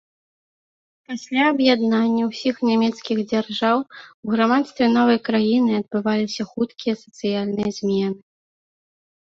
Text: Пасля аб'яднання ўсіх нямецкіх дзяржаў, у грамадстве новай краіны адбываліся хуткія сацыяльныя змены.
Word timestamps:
Пасля 1.09 1.43
аб'яднання 1.51 2.23
ўсіх 2.29 2.55
нямецкіх 2.69 3.17
дзяржаў, 3.31 3.77
у 4.29 4.33
грамадстве 4.37 4.85
новай 4.97 5.17
краіны 5.29 5.71
адбываліся 5.81 6.43
хуткія 6.55 6.93
сацыяльныя 7.07 7.69
змены. 7.81 8.21